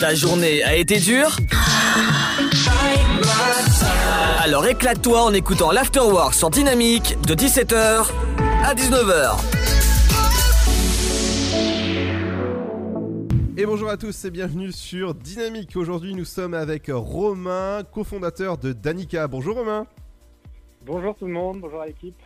[0.00, 1.36] Ta journée a été dure
[4.40, 8.10] Alors éclate-toi en écoutant l'Afterwork sur Dynamique de 17h
[8.64, 9.38] à 19h.
[13.56, 15.76] Et bonjour à tous et bienvenue sur Dynamique.
[15.76, 19.26] Aujourd'hui, nous sommes avec Romain, cofondateur de Danica.
[19.26, 19.86] Bonjour Romain.
[20.86, 22.20] Bonjour tout le monde, bonjour à l'équipe.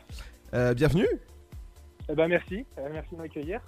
[0.53, 1.09] Euh, bienvenue.
[2.11, 3.61] Eh ben merci, euh, merci de m'accueillir.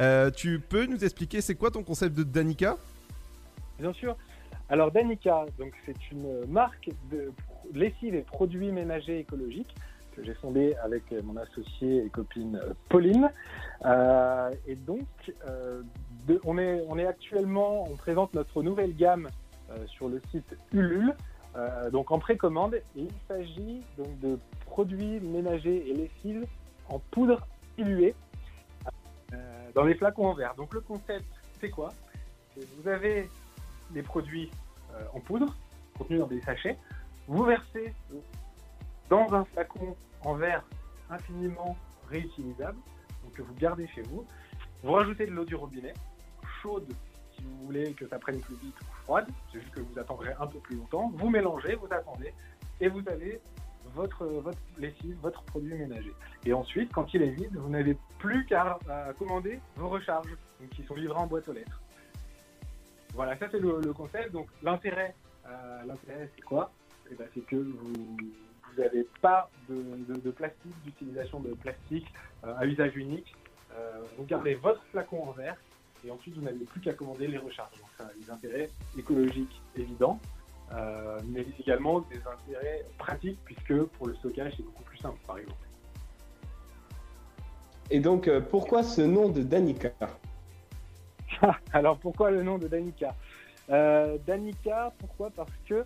[0.00, 2.76] Euh, tu peux nous expliquer c'est quoi ton concept de Danica?
[3.78, 4.16] Bien sûr.
[4.68, 7.32] Alors Danica, donc c'est une marque de
[7.72, 9.74] lessive et produits ménagers écologiques
[10.14, 13.30] que j'ai fondée avec mon associée et copine Pauline.
[13.84, 15.06] et donc
[16.44, 19.28] on, est, on est actuellement, on présente notre nouvelle gamme
[19.86, 21.14] sur le site Ulule.
[21.92, 26.46] donc en précommande et il s'agit donc de produits ménagers et lessives
[26.88, 28.14] en poudre diluée
[29.32, 29.36] euh,
[29.74, 30.54] dans les flacons en verre.
[30.54, 31.26] Donc le concept,
[31.60, 31.92] c'est quoi?
[32.56, 33.28] Vous avez
[33.90, 34.50] des produits
[34.94, 35.54] euh, en poudre
[35.96, 36.78] contenus dans des sachets.
[37.26, 37.94] Vous versez
[39.08, 40.64] dans un flacon en verre
[41.10, 41.76] infiniment
[42.08, 42.78] réutilisable,
[43.22, 44.26] donc que vous gardez chez vous.
[44.82, 45.94] Vous rajoutez de l'eau du robinet,
[46.62, 46.86] chaude
[47.38, 50.32] si vous voulez que ça prenne plus vite ou froide, c'est juste que vous attendrez
[50.40, 51.12] un peu plus longtemps.
[51.14, 52.34] Vous mélangez, vous attendez,
[52.80, 53.40] et vous avez
[53.94, 56.12] votre, votre lessive, votre produit ménager.
[56.44, 58.78] Et ensuite, quand il est vide, vous n'avez plus qu'à
[59.18, 60.36] commander vos recharges,
[60.72, 61.80] qui sont livrées en boîte aux lettres.
[63.14, 64.32] Voilà, ça c'est le, concept.
[64.32, 65.14] Donc l'intérêt,
[65.46, 66.70] euh, l'intérêt c'est quoi?
[67.10, 68.16] Eh ben, C'est que vous
[68.76, 72.06] n'avez pas de, plastique, d'utilisation de plastique
[72.44, 73.34] euh, à usage unique.
[73.74, 75.56] Euh, vous gardez votre flacon en verre
[76.06, 77.76] et ensuite vous n'avez plus qu'à commander les recharges.
[77.78, 80.20] Donc ça a des intérêts écologiques évidents.
[81.24, 85.66] Mais également des intérêts pratiques puisque pour le stockage c'est beaucoup plus simple par exemple.
[87.90, 89.92] Et donc pourquoi ce nom de Danica?
[91.72, 93.14] Alors pourquoi le nom de Danica?
[93.70, 95.30] Euh, Danica, pourquoi?
[95.30, 95.84] Parce que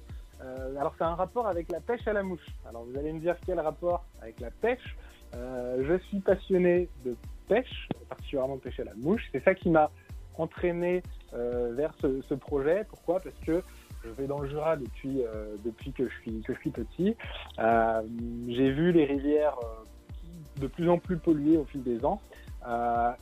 [0.76, 2.44] alors c'est un rapport avec la pêche à la mouche.
[2.68, 4.96] Alors vous allez me dire quel rapport avec la pêche
[5.32, 7.14] Je suis passionné de
[7.46, 9.22] pêche, particulièrement de pêche à la mouche.
[9.30, 9.88] C'est ça qui m'a
[10.36, 12.84] entraîné vers ce, projet.
[12.90, 13.20] Pourquoi?
[13.20, 13.62] Parce que
[14.04, 15.56] je vais dans le Jura depuis, euh,
[15.96, 17.16] que, je suis, petit.
[17.58, 18.02] Euh,
[18.48, 22.20] j'ai vu les rivières euh, de plus en plus polluées au fil des ans.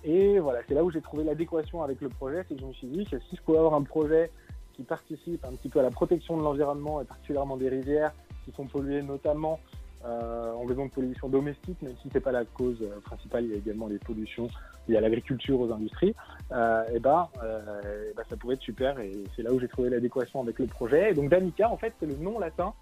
[0.05, 2.73] Et voilà, c'est là où j'ai trouvé l'adéquation avec le projet, c'est que je me
[2.73, 4.31] suis dit que si je pouvais avoir un projet
[4.75, 8.12] qui participe un petit peu à la protection de l'environnement et particulièrement des rivières
[8.45, 9.61] qui sont polluées notamment
[10.05, 13.50] euh, en raison de pollution domestique, même si c'est pas la cause euh, principale, il
[13.50, 14.49] y a également les pollutions
[14.89, 16.15] liées à l'agriculture, aux industries.
[16.53, 20.41] Euh, et ben, ben, ça pourrait être super et c'est là où j'ai trouvé l'adéquation
[20.41, 21.11] avec le projet.
[21.11, 22.73] Et donc Danica, en fait, c'est le nom latin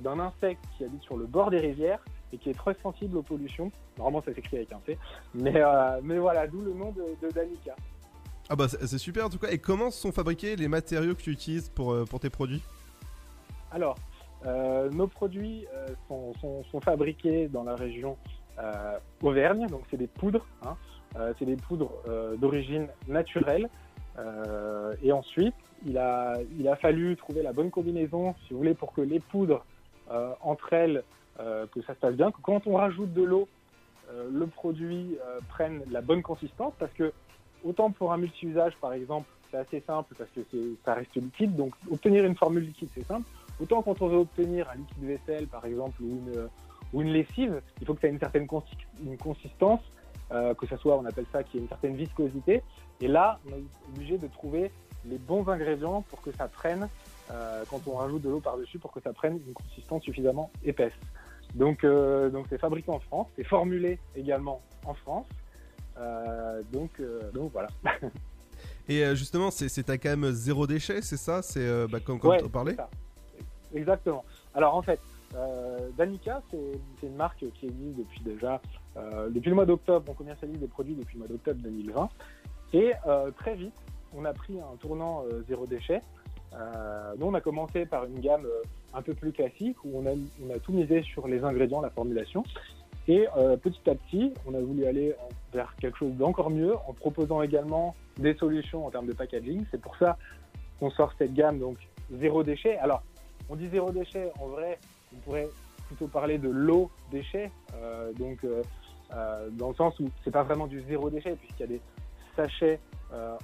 [0.00, 1.98] d'un insecte qui habite sur le bord des rivières
[2.32, 3.70] et qui est très sensible aux pollutions.
[3.98, 4.98] Normalement, ça s'écrit avec un C,
[5.34, 5.62] mais
[6.02, 7.76] mais voilà, d'où le nom de, de Danica.
[8.48, 9.50] Ah bah c'est super en tout cas.
[9.50, 12.62] Et comment sont fabriqués les matériaux que tu utilises pour, pour tes produits?
[13.70, 13.96] Alors,
[14.44, 18.16] euh, nos produits euh, sont, fabriqués dans la région
[18.58, 20.76] euh, Auvergne, donc c'est des poudres, hein.
[21.38, 21.92] c'est des poudres
[22.38, 23.68] d'origine naturelle.
[25.02, 25.54] et ensuite,
[25.86, 29.20] il a, il a fallu trouver la bonne combinaison, si vous voulez, pour que les
[29.20, 29.64] poudres
[30.40, 31.02] entre elles,
[31.38, 33.48] que ça se passe bien, que quand on rajoute de l'eau,
[34.10, 35.16] le produit
[35.48, 37.12] prenne la bonne consistance, parce que
[37.64, 40.40] autant pour un multi-usage, par exemple, c'est assez simple parce que
[40.84, 43.28] ça reste liquide, donc obtenir une formule liquide, c'est simple.
[43.60, 47.94] Autant quand on veut obtenir un liquide vaisselle, par exemple, ou une, lessive, il faut
[47.94, 49.80] que ça ait une certaine consistance,
[50.32, 52.62] euh, que ça soit, on appelle ça, qu'il y ait une certaine viscosité.
[53.00, 53.64] Et là, on est
[53.94, 54.70] obligé de trouver
[55.04, 56.88] les bons ingrédients pour que ça prenne,
[57.30, 60.92] euh, quand on rajoute de l'eau par-dessus, pour que ça prenne une consistance suffisamment épaisse.
[61.54, 65.26] Donc, euh, donc c'est fabriqué en France, c'est formulé également en France.
[66.72, 66.90] donc,
[67.34, 67.68] donc voilà.
[68.88, 71.42] Et justement, c'est à quand même zéro déchet, c'est ça?
[71.42, 72.76] C'est bah, comme, comme on parlait
[73.74, 74.24] Exactement.
[74.54, 75.00] Alors en fait,
[75.34, 78.60] euh, Danica, c'est une marque qui existe depuis déjà,
[78.96, 82.08] euh, depuis le mois d'octobre, on commercialise des produits depuis le mois d'octobre 2020.
[82.74, 83.74] Et euh, très vite,
[84.14, 86.00] on a pris un tournant euh, zéro déchet.
[87.18, 88.46] nous, on a commencé par une gamme
[88.94, 92.44] un peu plus classique où on a, tout misé sur les ingrédients, la formulation.
[93.08, 93.26] Et
[93.62, 95.14] petit à petit, on a voulu aller
[95.52, 99.64] vers quelque chose d'encore mieux en proposant également des solutions en termes de packaging.
[99.72, 100.16] C'est pour ça
[100.78, 101.78] qu'on sort cette gamme donc
[102.12, 102.76] zéro déchet.
[102.78, 103.02] Alors,
[103.48, 104.78] on dit zéro déchet, en vrai,
[105.12, 105.48] on pourrait
[105.86, 108.62] plutôt parler de l'eau déchet, euh, donc euh,
[109.14, 111.80] euh, dans le sens où c'est pas vraiment du zéro déchet puisqu'il y a des
[112.34, 112.80] sachets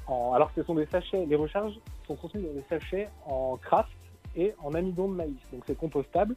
[0.06, 3.90] en, alors ce sont des sachets, les recharges sont contenues dans des sachets en craft
[4.38, 6.34] et en amidon de maïs, donc c'est compostable.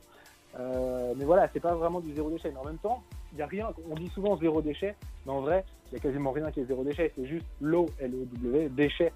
[0.58, 2.52] mais voilà, c'est pas vraiment du zéro déchet.
[2.52, 3.02] Mais en même temps,
[3.32, 3.70] il y a rien.
[3.90, 4.96] On dit souvent zéro déchet,
[5.26, 7.12] mais en vrai, il y a quasiment rien qui est zéro déchet.
[7.16, 9.12] C'est juste l'eau, L-O-W, déchet.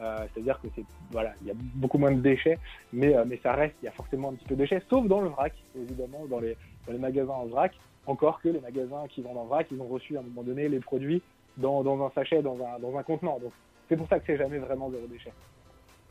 [0.00, 2.58] Euh, C'est-à-dire que c'est voilà, il y a beaucoup moins de déchets,
[2.92, 5.06] mais, euh, mais ça reste, il y a forcément un petit peu de déchets, sauf
[5.06, 7.72] dans le vrac, évidemment, dans les, dans les magasins en vrac.
[8.06, 10.68] Encore que les magasins qui vendent en vrac, ils ont reçu à un moment donné
[10.68, 11.22] les produits
[11.58, 13.38] dans, dans un sachet, dans un, dans un contenant.
[13.40, 13.52] Donc
[13.88, 15.32] c'est pour ça que c'est jamais vraiment zéro déchet.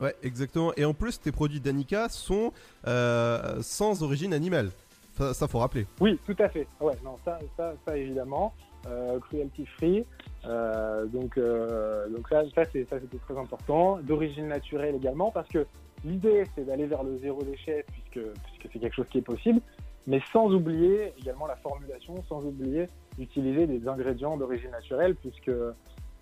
[0.00, 0.72] Ouais, exactement.
[0.76, 2.52] Et en plus, tes produits Danica sont
[2.86, 4.70] euh, sans origine animale.
[5.16, 5.86] Ça, ça, faut rappeler.
[6.00, 6.66] Oui, tout à fait.
[6.80, 8.54] Ouais, non, ça, ça, ça évidemment.
[8.86, 10.06] Euh, cruelty free.
[10.46, 13.98] Euh, donc, euh, donc ça, ça c'est très important.
[13.98, 15.66] D'origine naturelle également, parce que
[16.02, 19.60] l'idée c'est d'aller vers le zéro déchet puisque puisque c'est quelque chose qui est possible,
[20.06, 22.86] mais sans oublier également la formulation, sans oublier
[23.18, 25.52] d'utiliser des ingrédients d'origine naturelle, puisque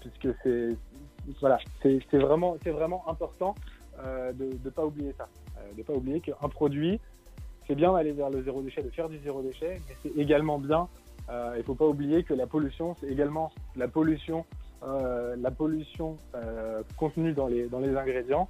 [0.00, 0.76] puisque c'est
[1.40, 3.54] voilà, c'est vraiment vraiment important
[4.04, 5.28] euh, de ne pas oublier ça,
[5.58, 7.00] euh, de pas oublier qu'un produit
[7.66, 10.58] c'est bien d'aller vers le zéro déchet, de faire du zéro déchet, mais c'est également
[10.58, 10.88] bien
[11.28, 14.46] euh, il ne faut pas oublier que la pollution, c'est également la pollution,
[14.80, 16.16] la pollution
[16.96, 18.48] contenue dans les, dans les ingrédients.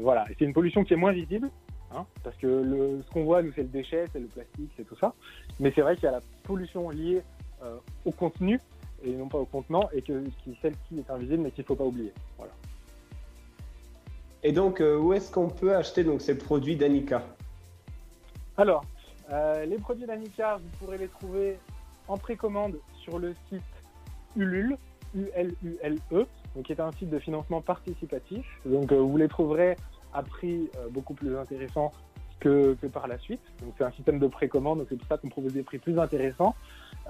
[0.00, 1.48] Voilà, c'est une pollution qui est moins visible,
[1.94, 4.96] hein, parce que ce qu'on voit, nous, c'est le déchet, c'est le plastique, c'est tout
[4.96, 5.14] ça.
[5.60, 7.22] Mais c'est vrai qu'il y a la pollution liée
[8.04, 8.58] au contenu
[9.04, 11.76] et non pas au contenant, et que qui, celle-ci est invisible, mais qu'il ne faut
[11.76, 12.12] pas oublier.
[12.36, 12.52] Voilà.
[14.42, 17.24] Et donc, euh, où est-ce qu'on peut acheter donc ces produits Danica
[18.56, 18.84] Alors,
[19.30, 21.58] euh, les produits d'Anica, vous pourrez les trouver
[22.06, 23.62] en précommande sur le site
[24.36, 24.76] Ulule,
[25.14, 28.46] U-L-U-L-E, donc qui est un site de financement participatif.
[28.64, 29.76] Donc euh, vous les trouverez
[30.14, 31.92] à prix beaucoup plus intéressant
[32.40, 33.42] que, que, par la suite.
[33.62, 35.98] Donc c'est un système de précommande, donc c'est pour ça qu'on propose des prix plus
[35.98, 36.54] intéressants.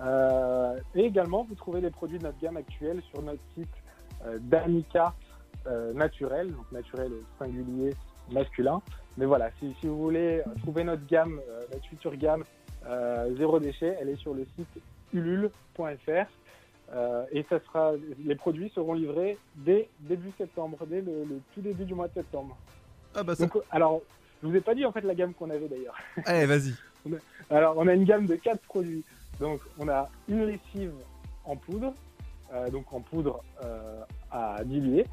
[0.01, 3.69] Euh, et également, vous trouvez les produits de notre gamme actuelle sur notre site
[4.41, 5.15] Danica
[5.95, 7.95] Naturel, donc naturel singulier
[8.33, 8.81] masculin.
[9.17, 12.45] Mais voilà, si, si, vous voulez trouver notre gamme, euh, notre future gamme
[12.87, 14.83] euh, zéro déchet, elle est sur le site
[15.13, 16.27] ulule.fr
[16.95, 17.93] euh, et ça sera,
[18.25, 22.15] les produits seront livrés dès début septembre, dès le, le tout début du mois de
[22.15, 22.57] septembre.
[23.15, 23.47] Ah bah ça...
[23.47, 24.01] Donc, alors,
[24.43, 25.97] je vous ai pas dit en fait la gamme qu'on avait d'ailleurs.
[26.25, 26.75] Allez, vas-y.
[27.51, 29.05] alors, on a une gamme de quatre produits.
[29.41, 30.93] Donc, on a une lessive
[31.45, 31.95] en poudre,
[32.53, 33.43] euh, donc en poudre
[34.31, 35.07] à diluer.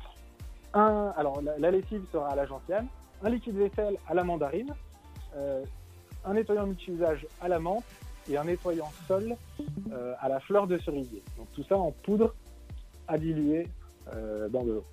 [0.73, 2.87] Un, alors, la, la lessive sera à la gentiane
[3.23, 4.73] un liquide vaisselle à la mandarine,
[5.35, 5.63] euh,
[6.23, 7.83] un nettoyant multi-usage à la menthe
[8.29, 9.35] et un nettoyant sol
[9.91, 11.23] euh, à la fleur de cerisier.
[11.37, 12.33] Donc tout ça en poudre
[13.07, 13.67] à diluer
[14.13, 14.85] euh, dans de l'eau.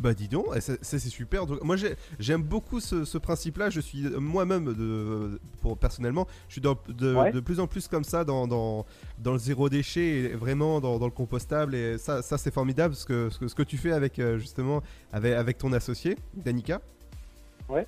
[0.00, 1.46] Bah dis donc, ça, c'est super.
[1.46, 1.76] Donc, moi
[2.18, 3.68] j'aime beaucoup ce, ce principe-là.
[3.68, 7.32] Je suis moi-même, de, pour, personnellement, je suis de, de, ouais.
[7.32, 8.86] de, plus en plus comme ça dans, dans,
[9.18, 11.74] dans le zéro déchet, et vraiment dans, dans, le compostable.
[11.74, 14.82] Et ça, ça c'est formidable ce que, ce que, ce que tu fais avec justement
[15.12, 16.80] avec, avec ton associé, Danica.
[17.68, 17.86] Ouais.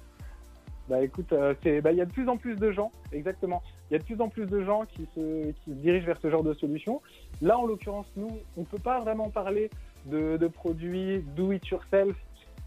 [0.88, 3.62] Bah écoute, euh, il bah, y a de plus en plus de gens, exactement.
[3.90, 6.18] Il y a de plus en plus de gens qui se, qui se dirigent vers
[6.20, 7.00] ce genre de solution.
[7.40, 9.70] Là, en l'occurrence, nous, on peut pas vraiment parler
[10.06, 12.16] de, de produits do it yourself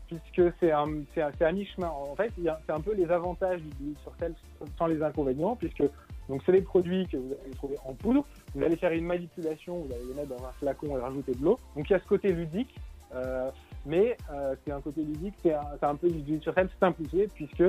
[0.07, 1.87] puisque c'est un, un, un mi-chemin.
[1.87, 4.37] En fait, c'est un peu les avantages du do it yourself
[4.77, 5.83] sans les inconvénients, puisque
[6.29, 8.25] donc c'est des produits que vous allez trouver en poudre.
[8.53, 11.43] Vous allez faire une manipulation, vous allez les mettre dans un flacon et rajouter de
[11.43, 11.59] l'eau.
[11.75, 12.75] Donc il y a ce côté ludique.
[13.13, 13.49] Euh,
[13.85, 17.27] mais euh, c'est un côté ludique, c'est un, un, peu du do it yourself simplifié
[17.33, 17.63] puisque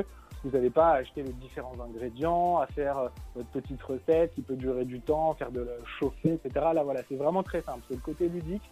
[0.47, 4.43] vous n'avez pas à acheter les différents ingrédients, à faire euh, votre petite recette qui
[4.43, 6.67] peut durer du temps, faire de le chauffer, etc.
[6.73, 7.81] Là voilà, c'est vraiment très simple.
[7.89, 8.63] C'est le côté ludique,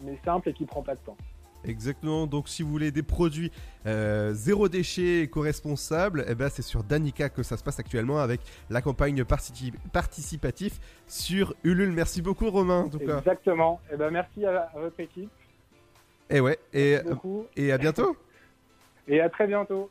[0.00, 1.16] mais simple et qui prend pas de temps.
[1.66, 3.50] Exactement, donc si vous voulez des produits
[3.86, 8.42] euh, zéro déchet éco-responsables, eh ben c'est sur Danica que ça se passe actuellement avec
[8.68, 11.92] la campagne particip participatif sur Ulule.
[11.92, 13.18] Merci beaucoup Romain en tout cas.
[13.18, 15.30] Exactement, eh ben merci à, à votre équipe.
[16.28, 16.98] Et ouais, et,
[17.56, 18.14] et à bientôt.
[19.08, 19.90] Et à très bientôt.